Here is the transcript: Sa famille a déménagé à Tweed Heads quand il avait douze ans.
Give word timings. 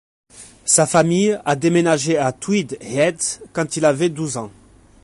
Sa 0.65 0.87
famille 0.87 1.37
a 1.45 1.55
déménagé 1.55 2.17
à 2.17 2.31
Tweed 2.31 2.75
Heads 2.81 3.39
quand 3.53 3.75
il 3.77 3.85
avait 3.85 4.09
douze 4.09 4.37
ans. 4.37 4.49